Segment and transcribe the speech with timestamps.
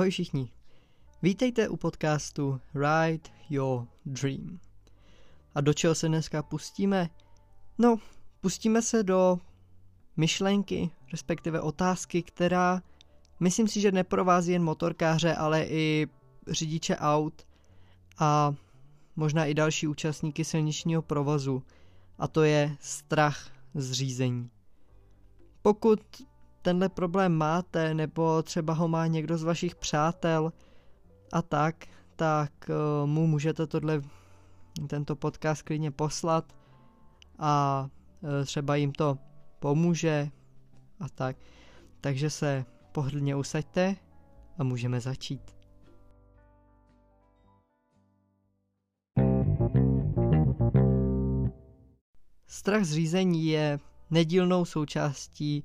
[0.00, 0.50] Ahoj všichni.
[1.22, 4.60] Vítejte u podcastu Ride Your Dream.
[5.54, 7.10] A do čeho se dneska pustíme?
[7.78, 7.96] No,
[8.40, 9.38] pustíme se do
[10.16, 12.82] myšlenky, respektive otázky, která
[13.40, 16.06] myslím si, že neprovází jen motorkáře, ale i
[16.46, 17.46] řidiče aut
[18.18, 18.54] a
[19.16, 21.62] možná i další účastníky silničního provozu.
[22.18, 24.50] A to je strach z řízení.
[25.62, 26.00] Pokud
[26.62, 30.52] tenhle problém máte, nebo třeba ho má někdo z vašich přátel
[31.32, 34.02] a tak, tak uh, mu můžete tohle,
[34.86, 36.52] tento podcast klidně poslat
[37.38, 37.86] a
[38.20, 39.18] uh, třeba jim to
[39.58, 40.28] pomůže
[41.00, 41.36] a tak.
[42.00, 43.96] Takže se pohodlně usaďte
[44.58, 45.56] a můžeme začít.
[52.46, 53.78] Strach z řízení je
[54.10, 55.64] nedílnou součástí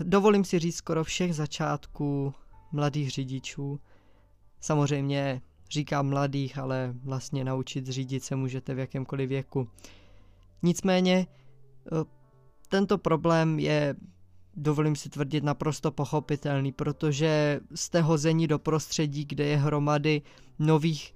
[0.00, 2.34] dovolím si říct skoro všech začátků
[2.72, 3.80] mladých řidičů.
[4.60, 9.68] Samozřejmě říkám mladých, ale vlastně naučit řídit se můžete v jakémkoliv věku.
[10.62, 12.04] Nicméně eh,
[12.68, 13.94] tento problém je,
[14.56, 20.22] dovolím si tvrdit, naprosto pochopitelný, protože jste hození do prostředí, kde je hromady
[20.58, 21.14] nových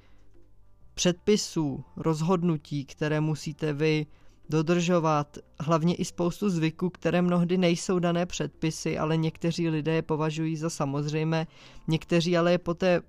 [0.94, 4.06] předpisů, rozhodnutí, které musíte vy
[4.48, 10.56] dodržovat hlavně i spoustu zvyků, které mnohdy nejsou dané předpisy, ale někteří lidé je považují
[10.56, 11.46] za samozřejmé,
[11.88, 13.00] někteří ale je poté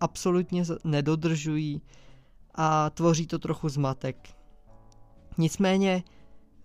[0.00, 1.82] absolutně nedodržují
[2.54, 4.28] a tvoří to trochu zmatek.
[5.38, 6.02] Nicméně,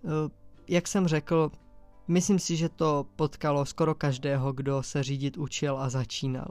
[0.04, 0.08] eh,
[0.68, 1.50] jak jsem řekl,
[2.08, 6.48] myslím si, že to potkalo skoro každého, kdo se řídit učil a začínal.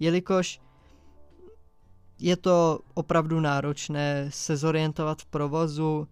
[0.00, 0.60] Jelikož
[2.18, 6.08] je to opravdu náročné se zorientovat v provozu,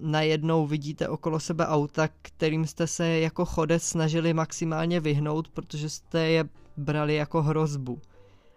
[0.00, 6.20] najednou vidíte okolo sebe auta, kterým jste se jako chodec snažili maximálně vyhnout, protože jste
[6.28, 8.00] je brali jako hrozbu.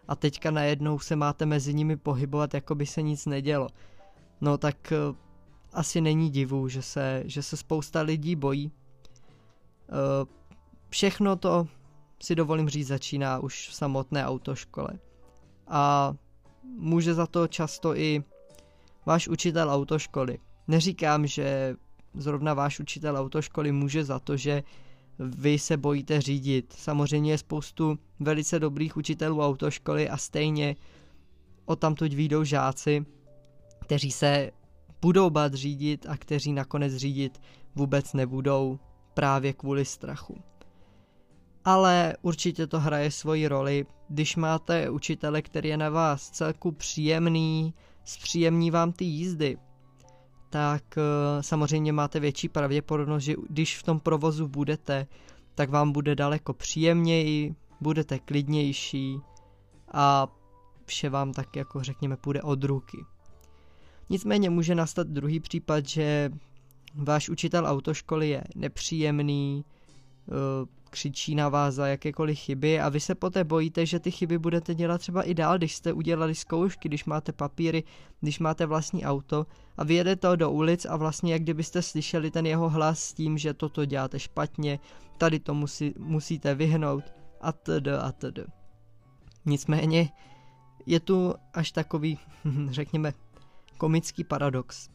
[0.07, 3.67] A teďka najednou se máte mezi nimi pohybovat, jako by se nic nedělo.
[4.41, 5.15] No tak uh,
[5.73, 8.65] asi není divu, že se, že se spousta lidí bojí.
[8.65, 10.27] Uh,
[10.89, 11.67] všechno to
[12.23, 14.89] si dovolím říct začíná už v samotné autoškole.
[15.67, 16.13] A
[16.63, 18.23] může za to často i
[19.05, 20.37] váš učitel autoškoly.
[20.69, 21.75] Neříkám, že
[22.13, 24.63] zrovna váš učitel autoškoly může za to, že
[25.19, 26.73] vy se bojíte řídit.
[26.77, 30.75] Samozřejmě je spoustu velice dobrých učitelů autoškoly a stejně
[31.65, 33.05] o tamtud výjdou žáci,
[33.79, 34.51] kteří se
[35.01, 37.41] budou bát řídit a kteří nakonec řídit
[37.75, 38.79] vůbec nebudou
[39.13, 40.41] právě kvůli strachu.
[41.65, 47.73] Ale určitě to hraje svoji roli, když máte učitele, který je na vás celku příjemný,
[48.03, 49.57] zpříjemní vám ty jízdy,
[50.49, 51.01] tak eh,
[51.43, 55.07] samozřejmě máte větší pravděpodobnost, že když v tom provozu budete,
[55.55, 59.19] tak vám bude daleko příjemněji, budete klidnější
[59.91, 60.27] a
[60.85, 62.97] vše vám tak jako řekněme půjde od ruky.
[64.09, 66.29] Nicméně může nastat druhý případ, že
[66.95, 69.65] váš učitel autoškoly je nepříjemný,
[70.27, 70.31] eh,
[70.89, 74.75] křičí na vás za jakékoliv chyby a vy se poté bojíte, že ty chyby budete
[74.75, 77.83] dělat třeba i dál, když jste udělali zkoušky, když máte papíry,
[78.21, 79.45] když máte vlastní auto
[79.77, 83.53] a vyjedete do ulic a vlastně jak kdybyste slyšeli ten jeho hlas s tím, že
[83.53, 84.79] toto děláte špatně,
[85.17, 87.03] tady to musí, musíte vyhnout
[87.41, 87.87] a td.
[88.01, 88.39] a td.
[89.45, 90.09] Nicméně
[90.85, 92.19] je tu až takový,
[92.69, 93.13] řekněme,
[93.77, 94.89] komický paradox,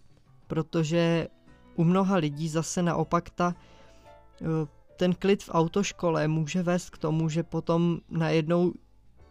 [0.46, 1.28] protože
[1.76, 3.54] u mnoha lidí zase naopak ta
[4.42, 4.46] eh,
[4.96, 8.72] ten klid v autoškole může vést k tomu, že potom najednou,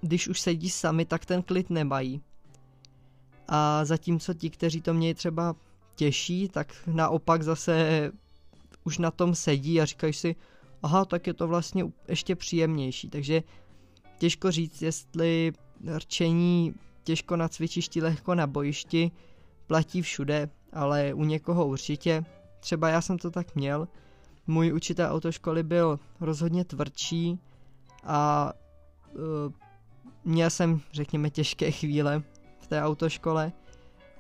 [0.01, 2.22] když už sedí sami, tak ten klid nemají.
[3.47, 5.56] A zatímco ti, kteří to mějí třeba
[5.96, 8.12] těžší, tak naopak zase
[8.84, 10.35] už na tom sedí a říkají si,
[10.84, 13.09] aha, tak je to vlastně ještě příjemnější.
[13.09, 13.44] Takže
[14.18, 15.52] těžko říct, jestli
[15.96, 16.73] rčení
[17.03, 19.12] těžko na cvičišti, lehko na bojišti
[19.68, 22.25] platí všude, ale u někoho určitě.
[22.59, 23.88] Třeba já jsem to tak měl,
[24.48, 27.40] můj učitel autoškoly byl rozhodně tvrdší
[28.03, 28.53] a
[29.14, 29.53] uh,
[30.26, 32.23] měl jsem, řekněme, těžké chvíle
[32.59, 33.52] v té autoškole.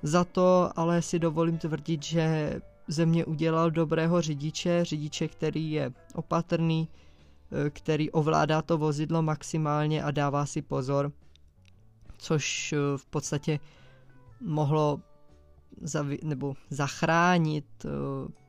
[0.03, 5.93] Za to ale si dovolím tvrdit, že ze mě udělal dobrého řidiče, řidiče, který je
[6.15, 6.87] opatrný,
[7.51, 11.11] e, který ovládá to vozidlo maximálně a dává si pozor,
[12.17, 13.59] což e, v podstatě
[14.41, 14.99] mohlo
[15.81, 17.91] zavi- nebo zachránit uh,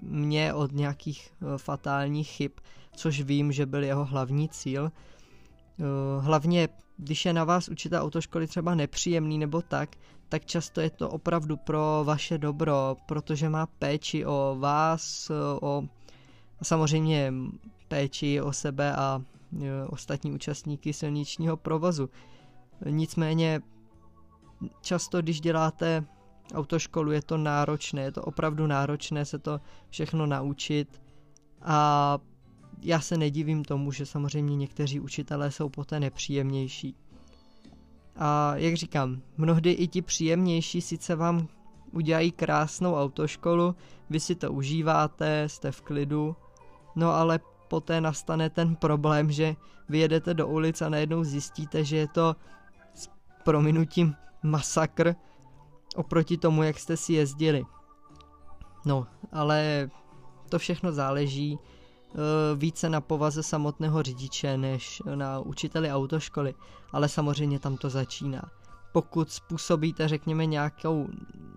[0.01, 2.53] mě od nějakých uh, fatálních chyb,
[2.97, 4.83] což vím, že byl jeho hlavní cíl.
[4.85, 9.97] Uh, hlavně, když je na vás učitel autoškoly třeba nepříjemný nebo tak,
[10.29, 15.31] tak často je to opravdu pro vaše dobro, protože má péči o vás,
[15.61, 15.85] o
[16.63, 17.33] samozřejmě
[17.89, 19.23] péči o sebe a
[19.87, 22.11] ostatní účastníky silničního provozu.
[22.91, 23.61] Nicméně
[24.81, 26.05] často, když děláte
[26.55, 29.61] autoškolu, je to náročné, je to opravdu náročné se to
[29.91, 31.03] všechno naučit
[31.63, 32.19] a
[32.81, 36.97] já se nedivím tomu, že samozřejmě někteří učitelé jsou poté nepříjemnější.
[38.17, 41.49] A jak říkám, mnohdy i ti příjemnější sice vám
[41.93, 43.77] udělají krásnou autoškolu,
[44.11, 46.37] vy si to užíváte, jste v klidu,
[46.97, 49.57] no ale poté nastane ten problém, že
[49.89, 52.37] vyjedete do ulic a najednou zjistíte, že je to
[52.95, 53.09] s
[53.45, 55.15] prominutím masakr
[55.95, 57.65] oproti tomu, jak jste si jezdili.
[58.85, 59.91] No, ale
[60.49, 62.21] to všechno záleží uh,
[62.59, 66.55] více na povaze samotného řidiče než na učiteli autoškoly,
[66.93, 68.43] ale samozřejmě tam to začíná.
[68.93, 71.09] Pokud způsobíte, řekněme, nějakou,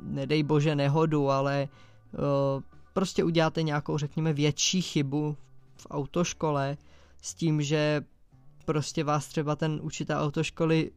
[0.01, 1.68] nedej bože, nehodu, ale
[2.13, 2.63] uh,
[2.94, 5.38] prostě uděláte nějakou, řekněme, větší chybu
[5.75, 6.78] v autoškole
[7.22, 8.01] s tím, že
[8.66, 10.92] prostě vás třeba ten učitel autoškoly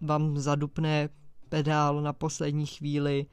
[0.00, 1.08] vám zadupne
[1.50, 3.26] pedál na poslední chvíli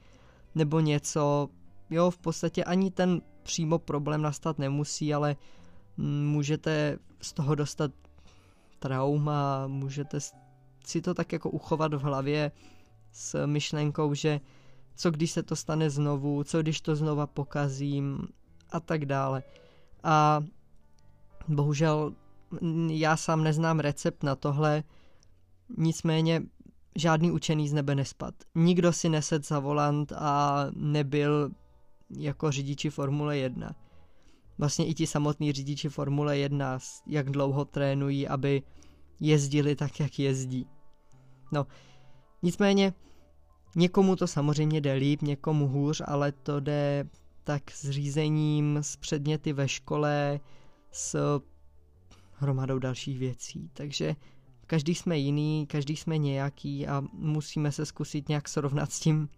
[0.54, 1.48] nebo něco.
[1.90, 5.36] Jo, v podstatě ani ten přímo problém nastat nemusí, ale
[6.22, 7.90] můžete z toho dostat
[8.78, 10.18] trauma, můžete
[10.86, 12.52] si to tak jako uchovat v hlavě
[13.12, 14.40] s myšlenkou, že
[14.96, 18.28] co když se to stane znovu, co když to znova pokazím
[18.70, 19.42] a tak dále.
[20.04, 20.40] A
[21.48, 22.14] bohužel
[22.88, 24.84] já sám neznám recept na tohle,
[25.76, 26.42] nicméně
[26.96, 28.34] žádný učený z nebe nespad.
[28.54, 31.50] Nikdo si nesed za volant a nebyl
[32.18, 33.74] jako řidiči Formule 1.
[34.58, 38.62] Vlastně i ti samotní řidiči Formule 1, jak dlouho trénují, aby
[39.20, 40.66] jezdili tak, jak jezdí.
[41.52, 41.66] No,
[42.42, 42.94] nicméně
[43.76, 47.08] někomu to samozřejmě jde líp, někomu hůř, ale to jde
[47.44, 50.40] tak s řízením, s předměty ve škole,
[50.90, 51.40] s
[52.32, 53.70] hromadou dalších věcí.
[53.72, 54.16] Takže
[54.68, 59.28] každý jsme jiný, každý jsme nějaký a musíme se zkusit nějak srovnat s tím,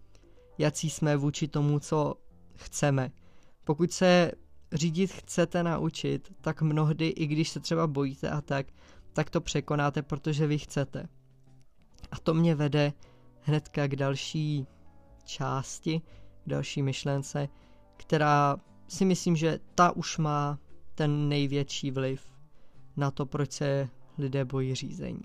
[0.58, 2.14] jaký jsme vůči tomu, co
[2.54, 3.10] chceme.
[3.64, 4.32] Pokud se
[4.72, 8.66] řídit chcete naučit, tak mnohdy, i když se třeba bojíte a tak,
[9.12, 11.08] tak to překonáte, protože vy chcete.
[12.10, 12.92] A to mě vede
[13.40, 14.66] hnedka k další
[15.24, 16.02] části,
[16.44, 17.48] k další myšlence,
[17.96, 18.56] která
[18.88, 20.58] si myslím, že ta už má
[20.94, 22.22] ten největší vliv
[22.96, 23.88] na to, proč se
[24.20, 25.22] lidé bojí řízení.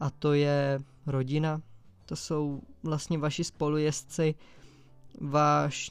[0.00, 1.62] A to je rodina,
[2.06, 4.34] to jsou vlastně vaši spolujezdci,
[5.20, 5.90] váš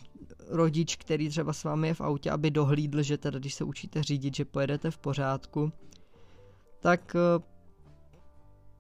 [0.50, 4.04] rodič, který třeba s vámi je v autě, aby dohlídl, že teda když se učíte
[4.04, 5.72] řídit, že pojedete v pořádku,
[6.80, 7.44] tak eh,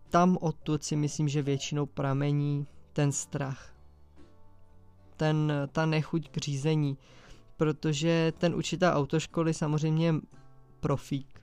[0.09, 3.73] tam odtud si myslím, že většinou pramení ten strach.
[5.17, 6.97] Ten, ta nechuť k řízení,
[7.57, 10.13] protože ten učitel autoškoly samozřejmě je
[10.79, 11.40] profík.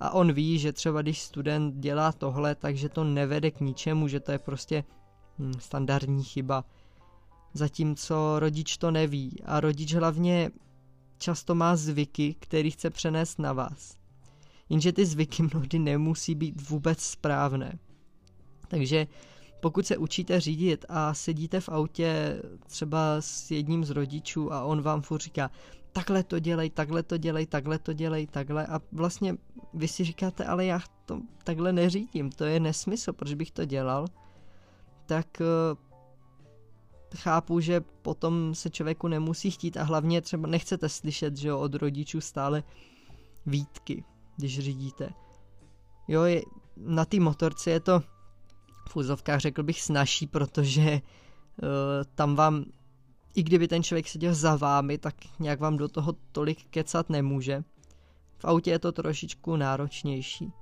[0.00, 4.20] A on ví, že třeba když student dělá tohle, takže to nevede k ničemu, že
[4.20, 4.84] to je prostě
[5.38, 6.64] hm, standardní chyba.
[7.54, 10.50] Zatímco rodič to neví a rodič hlavně
[11.18, 13.96] často má zvyky, který chce přenést na vás.
[14.68, 17.78] Jenže ty zvyky mnohdy nemusí být vůbec správné.
[18.68, 19.06] Takže
[19.60, 24.82] pokud se učíte řídit a sedíte v autě třeba s jedním z rodičů a on
[24.82, 25.50] vám furt říká,
[25.92, 29.36] takhle to dělej, takhle to dělej, takhle to dělej, takhle a vlastně
[29.74, 34.06] vy si říkáte, ale já to takhle neřídím, to je nesmysl, proč bych to dělal,
[35.06, 35.78] tak uh,
[37.16, 42.20] chápu, že potom se člověku nemusí chtít a hlavně třeba nechcete slyšet, že od rodičů
[42.20, 42.62] stále
[43.46, 44.04] výtky,
[44.36, 45.10] když řídíte.
[46.08, 46.42] Jo, je,
[46.76, 48.02] na té motorce je to
[48.88, 51.00] v úzovkách řekl bych snažší, protože
[51.62, 51.68] uh,
[52.14, 52.64] tam vám,
[53.34, 57.64] i kdyby ten člověk seděl za vámi, tak nějak vám do toho tolik kecat nemůže.
[58.38, 60.52] V autě je to trošičku náročnější.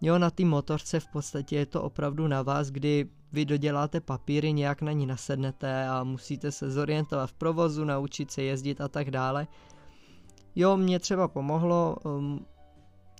[0.00, 4.52] Jo, na té motorce v podstatě je to opravdu na vás, kdy vy doděláte papíry,
[4.52, 9.10] nějak na ní nasednete a musíte se zorientovat v provozu, naučit se jezdit a tak
[9.10, 9.46] dále.
[10.56, 12.46] Jo, mě třeba pomohlo, um,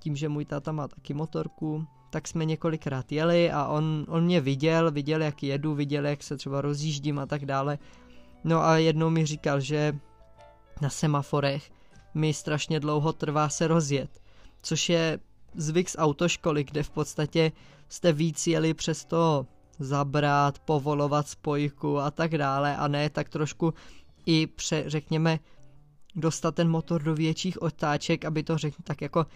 [0.01, 4.41] tím, že můj táta má taky motorku, tak jsme několikrát jeli a on, on mě
[4.41, 7.79] viděl, viděl, jak jedu, viděl, jak se třeba rozjíždím a tak dále.
[8.45, 9.99] No a jednou mi říkal, že
[10.81, 11.71] na semaforech
[12.15, 14.21] mi strašně dlouho trvá se rozjet,
[14.63, 15.19] což je
[15.55, 17.53] zvyk z autoškoly, kde v podstatě
[17.89, 19.47] jste víc jeli přes to
[19.79, 23.75] zabrat, povolovat spojku a tak dále a ne tak trošku
[24.27, 25.39] i pře, řekněme,
[26.17, 29.27] dostat ten motor do větších otáček, aby to řekl tak jako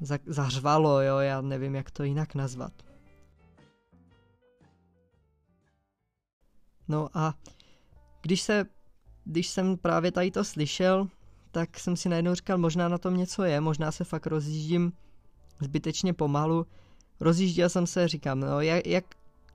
[0.00, 2.72] za, zařvalo, jo, já nevím, jak to jinak nazvat.
[6.88, 7.34] No a
[8.22, 8.64] když se,
[9.24, 11.08] když jsem právě tady to slyšel,
[11.50, 14.92] tak jsem si najednou říkal, možná na tom něco je, možná se fakt rozjíždím
[15.60, 16.66] zbytečně pomalu.
[17.20, 19.04] Rozjížděl jsem se, říkám, no jak, jak,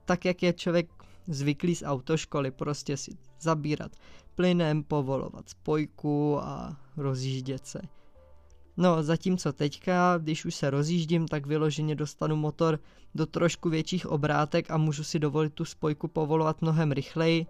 [0.04, 0.88] tak jak je člověk
[1.26, 3.10] zvyklý z autoškoly, prostě si
[3.40, 3.92] zabírat
[4.34, 7.80] plynem, povolovat spojku a rozjíždět se.
[8.76, 12.78] No, zatímco teďka, když už se rozjíždím, tak vyloženě dostanu motor
[13.14, 17.46] do trošku větších obrátek a můžu si dovolit tu spojku povolovat mnohem rychleji.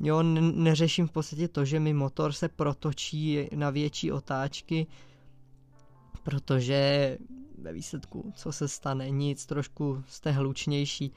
[0.00, 4.86] Jo, neřeším v podstatě to, že mi motor se protočí na větší otáčky,
[6.22, 7.18] protože
[7.58, 11.12] ve výsledku, co se stane, nic, trošku jste hlučnější.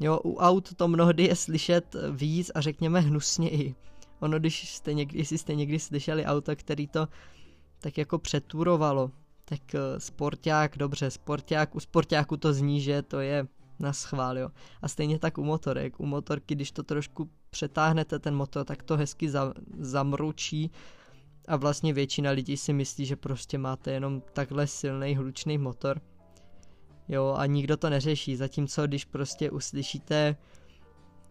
[0.00, 3.74] Jo, u aut to mnohdy je slyšet víc a řekněme hnusněji.
[4.20, 7.08] Ono, když jste někdy, jestli jste někdy slyšeli auto, který to
[7.80, 9.10] tak jako přeturovalo,
[9.44, 13.46] tak uh, sporták, dobře, sporták, u sportáku to zní, že to je
[13.82, 14.48] na schvál, jo.
[14.82, 16.00] A stejně tak u motorek.
[16.00, 20.70] U motorky, když to trošku přetáhnete ten motor, tak to hezky za, zamručí
[21.48, 26.00] a vlastně většina lidí si myslí, že prostě máte jenom takhle silný hlučný motor.
[27.08, 30.36] Jo, a nikdo to neřeší, zatímco když prostě uslyšíte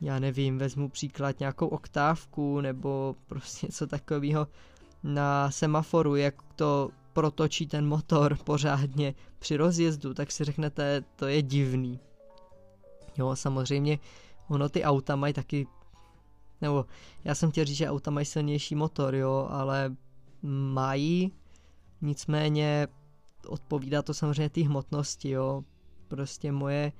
[0.01, 4.47] já nevím, vezmu příklad nějakou oktávku nebo prostě něco takového
[5.03, 11.41] na semaforu, jak to protočí ten motor pořádně při rozjezdu, tak si řeknete, to je
[11.41, 11.99] divný.
[13.21, 13.99] Jo, samozřejmě
[14.47, 15.67] ono ty auta mají taky,
[16.61, 16.85] nebo
[17.23, 19.95] já jsem chtěl říct, že auta mají silnější motor, jo, ale
[20.73, 21.31] mají,
[22.01, 22.87] nicméně
[23.47, 25.63] odpovídá to samozřejmě té hmotnosti, jo.
[26.07, 26.91] Prostě moje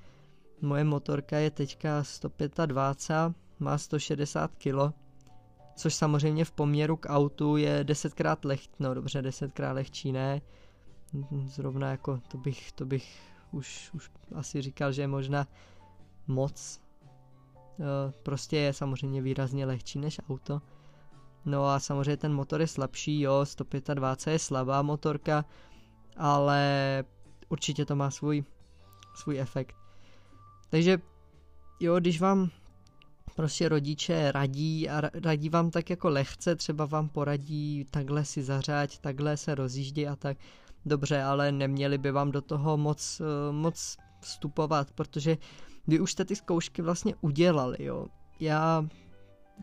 [0.61, 4.93] Moje motorka je teďka 125, má 160 kg,
[5.75, 10.41] což samozřejmě v poměru k autu je desetkrát lehčí, no dobře, desetkrát lehčí ne,
[11.45, 13.19] zrovna jako to bych, to bych
[13.51, 15.47] už, už asi říkal, že je možná
[16.27, 16.81] moc,
[17.79, 20.61] e, prostě je samozřejmě výrazně lehčí než auto.
[21.45, 25.45] No a samozřejmě ten motor je slabší, jo, 125 je slabá motorka,
[26.17, 27.03] ale
[27.49, 28.43] určitě to má svůj,
[29.15, 29.75] svůj efekt.
[30.69, 30.99] Takže
[31.79, 32.49] jo, když vám
[33.35, 38.97] prostě rodiče radí a radí vám tak jako lehce, třeba vám poradí takhle si zařáď,
[38.97, 40.37] takhle se rozjíždí a tak,
[40.85, 45.37] dobře, ale neměli by vám do toho moc, eh, moc vstupovat, protože
[45.87, 48.07] vy už jste ty zkoušky vlastně udělali, jo.
[48.39, 48.85] Já,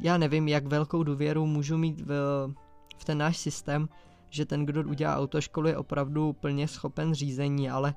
[0.01, 2.11] já nevím, jak velkou důvěru můžu mít v,
[2.99, 3.89] v ten náš systém,
[4.31, 7.95] že ten, kdo udělá autoškolu, je opravdu plně schopen řízení, ale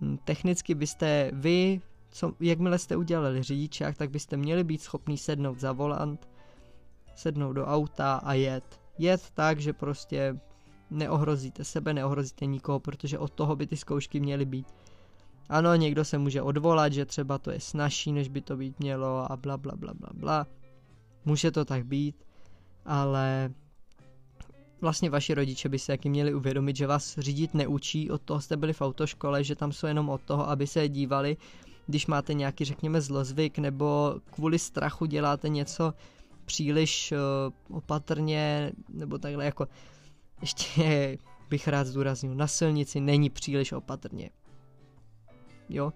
[0.00, 1.80] hm, technicky byste vy
[2.10, 6.28] co, jakmile jste udělali řidičák, tak byste měli být schopni sednout za volant,
[7.14, 8.80] sednout do auta a jet.
[8.98, 10.40] Jet tak, že prostě
[10.90, 14.66] neohrozíte sebe, neohrozíte nikoho, protože od toho by ty zkoušky měly být.
[15.50, 19.32] Ano, někdo se může odvolat, že třeba to je snažší, než by to být mělo
[19.32, 20.46] a bla bla bla bla bla.
[21.24, 22.16] Může to tak být,
[22.84, 23.50] ale
[24.80, 28.56] vlastně vaši rodiče by se jaký měli uvědomit, že vás řídit neučí, od toho jste
[28.56, 31.36] byli v autoškole, že tam jsou jenom od toho, aby se dívali
[31.90, 35.94] když máte nějaký, řekněme, zlozvyk nebo kvůli strachu děláte něco
[36.44, 39.68] příliš uh, opatrně, nebo takhle jako
[40.40, 41.18] ještě
[41.50, 44.30] bych rád zdůraznil, na silnici není příliš opatrně.
[45.70, 45.92] Jo,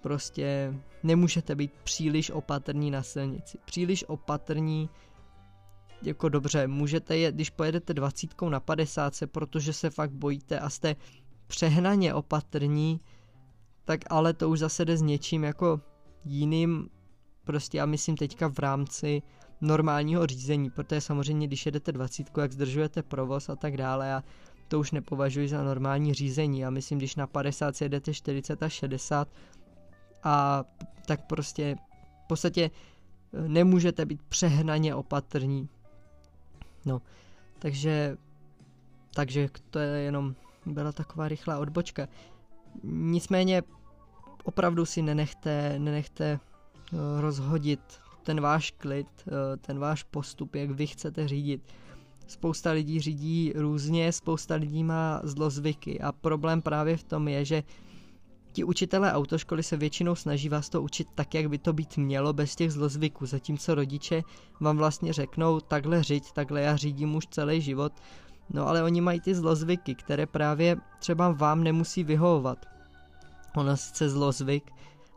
[0.00, 3.58] prostě nemůžete být příliš opatrní na silnici.
[3.64, 4.90] Příliš opatrní,
[6.02, 10.96] jako dobře, můžete je, když pojedete 20 na 50, protože se fakt bojíte a jste
[11.46, 13.00] přehnaně opatrní,
[13.84, 15.80] tak ale to už zase jde s něčím jako
[16.24, 16.88] jiným,
[17.44, 19.22] prostě já myslím teďka v rámci
[19.60, 24.22] normálního řízení, protože samozřejmě když jedete 20, jak zdržujete provoz a tak dále a
[24.70, 26.60] to už nepovažuji za normální řízení.
[26.60, 29.28] Já myslím, když na 50 jedete 40 a 60
[30.22, 30.64] a
[31.06, 31.76] tak prostě
[32.24, 32.70] v podstatě
[33.34, 35.68] eh, nemůžete být přehnaně opatrní.
[36.84, 37.02] No,
[37.58, 38.16] takže
[39.14, 40.34] takže to je jenom
[40.66, 42.08] byla taková rychlá odbočka.
[42.84, 43.62] Nicméně
[44.44, 46.40] opravdu si nenechte, nenechte
[46.92, 47.80] eh, rozhodit
[48.22, 51.62] ten váš klid, eh, ten váš postup, jak vy chcete řídit.
[52.30, 57.62] Spousta lidí řídí různě, spousta lidí má zlozvyky a problém právě v tom je, že
[58.52, 62.32] ti učitelé autoškoly se většinou snaží vás to učit tak, jak by to být mělo,
[62.32, 64.22] bez těch zlozvyků, zatímco rodiče
[64.60, 67.92] vám vlastně řeknou, takhle řiď, takhle já řídím už celý život,
[68.50, 72.66] no ale oni mají ty zlozvyky, které právě třeba vám nemusí vyhovovat.
[73.56, 74.70] Ono sice zlozvyk,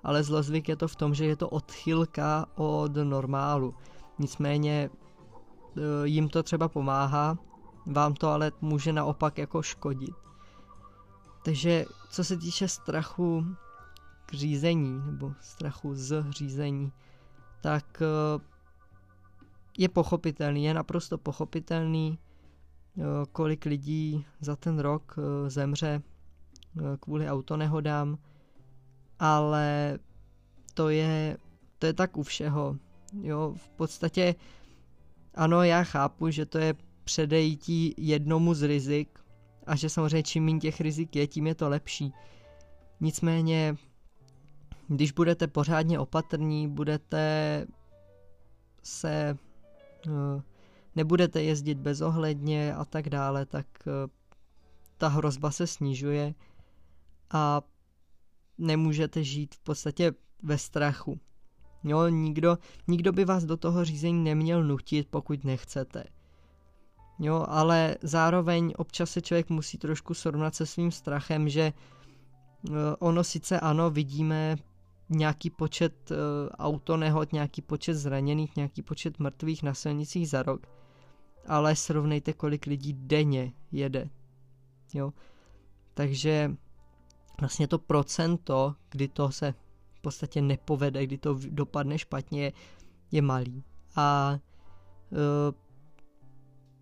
[0.03, 3.75] ale zlozvyk je to v tom, že je to odchylka od normálu.
[4.19, 4.89] Nicméně
[6.03, 7.37] jim to třeba pomáhá,
[7.85, 10.15] vám to ale může naopak jako škodit.
[11.45, 13.45] Takže co se týče strachu
[14.25, 16.91] k řízení, nebo strachu z řízení,
[17.61, 18.05] tak e,
[19.77, 22.19] je pochopitelný, je naprosto pochopitelný,
[22.97, 23.01] e,
[23.31, 25.15] kolik lidí za ten rok
[25.47, 26.01] zemře
[26.99, 28.17] kvůli autonehodám,
[29.19, 29.99] ale
[30.73, 31.37] to je,
[31.79, 32.77] to je tak u všeho.
[33.21, 34.35] Jo, v podstatě
[35.35, 36.73] ano, já chápu, že to je
[37.03, 39.19] předejítí jednomu z rizik
[39.67, 42.13] a že samozřejmě čím méně těch rizik je, tím je to lepší.
[43.01, 43.75] Nicméně,
[44.87, 47.65] když budete pořádně opatrní, budete
[48.83, 49.37] se
[50.07, 50.41] eh,
[50.95, 54.09] nebudete jezdit bezohledně a tak dále, tak eh,
[54.97, 56.33] ta hrozba se snižuje
[57.31, 57.61] a
[58.57, 60.13] nemůžete žít v podstatě
[60.43, 61.19] ve strachu.
[61.83, 66.03] Jo, nikdo, nikdo by vás do toho řízení neměl nutit, pokud nechcete.
[67.19, 73.23] Jo, ale zároveň občas se člověk musí trošku srovnat se svým strachem, že eh, ono
[73.23, 74.57] sice ano, vidíme
[75.09, 76.17] nějaký počet uh,
[76.59, 80.67] autonehod, nějaký počet zraněných, nějaký počet mrtvých na silnicích za rok,
[81.47, 84.09] ale srovnejte, kolik lidí denně jede.
[84.93, 85.13] Jo?
[85.93, 86.51] Takže
[87.39, 89.53] vlastně to procento, kdy to se
[90.03, 92.51] podstatě nepovede, kdy to dopadne špatně,
[93.11, 93.63] je malý.
[93.95, 94.37] A
[95.11, 95.55] uh,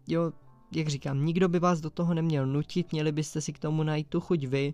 [0.08, 0.32] jo,
[0.76, 4.08] jak říkám, nikdo by vás do toho neměl nutit, měli byste si k tomu najít
[4.08, 4.74] tu chuť vy,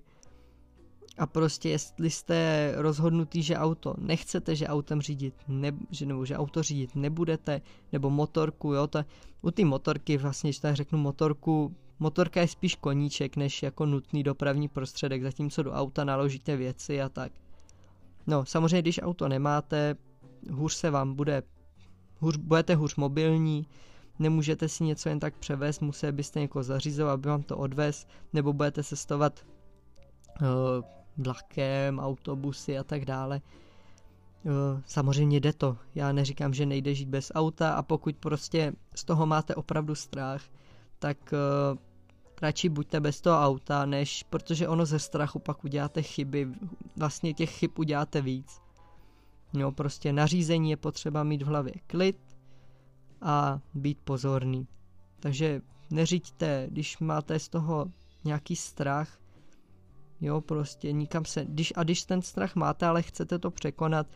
[1.18, 6.38] a prostě jestli jste rozhodnutý, že auto nechcete, že autem řídit, ne, že, nebo že
[6.38, 7.62] auto řídit nebudete,
[7.92, 9.04] nebo motorku, jo, to,
[9.42, 14.24] u té motorky vlastně, když tak řeknu motorku, motorka je spíš koníček, než jako nutný
[14.24, 17.32] dopravní prostředek, zatímco do auta naložíte věci a tak.
[18.27, 19.96] No, samozřejmě, když auto nemáte,
[20.51, 21.43] hůř se vám bude,
[22.19, 23.67] hůř, budete hůř mobilní,
[24.19, 28.53] nemůžete si něco jen tak převést, museli byste někoho zařizovat, aby vám to odvez, nebo
[28.53, 29.46] budete cestovat
[30.41, 30.48] uh,
[31.17, 33.41] vlakem, autobusy a tak dále.
[34.86, 35.77] Samozřejmě jde to.
[35.96, 40.41] Já neříkám, že nejde žít bez auta a pokud prostě z toho máte opravdu strach,
[41.00, 41.34] tak
[42.41, 46.48] radši buďte bez toho auta, než protože ono ze strachu pak uděláte chyby,
[46.96, 48.62] vlastně těch chyb uděláte víc.
[49.54, 52.19] Jo, prostě nařízení je potřeba mít v hlavě klid
[53.21, 54.67] a být pozorný.
[55.19, 57.86] Takže neřiďte, když máte z toho
[58.23, 59.19] nějaký strach,
[60.21, 64.08] Jo, prostě nikam se, když, a když ten strach máte, ale chcete to překonat,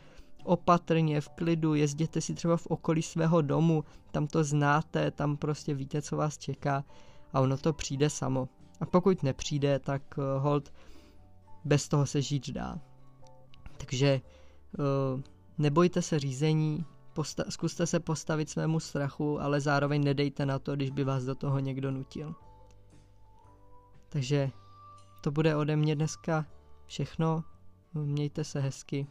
[0.44, 5.74] opatrně, v klidu, jezděte si třeba v okolí svého domu, tam to znáte, tam prostě
[5.74, 6.84] víte, co vás čeká
[7.34, 8.50] a ono to přijde samo.
[8.82, 10.74] A pokud nepřijde, tak uh, hold,
[11.66, 12.80] bez toho se žít dá.
[13.78, 14.22] Takže
[14.80, 15.22] uh,
[15.58, 20.90] nebojte se řízení, posta- zkuste se postavit svému strachu, ale zároveň nedejte na to, když
[20.90, 22.36] by vás do toho někdo nutil.
[24.10, 24.52] Takže
[25.22, 26.46] to bude ode mě dneska
[26.86, 27.44] všechno.
[27.94, 29.08] Mějte se hezky.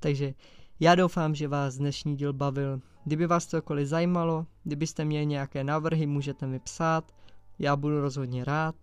[0.00, 0.34] Takže
[0.80, 2.80] já doufám, že vás dnešní díl bavil.
[3.04, 7.12] Kdyby vás cokoliv zajímalo, kdybyste měli nějaké návrhy, můžete mi psát.
[7.58, 8.74] Já budu rozhodně rád.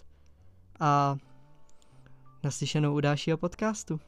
[0.79, 1.17] A
[2.43, 3.99] naslyšenou u dalšího podcastu.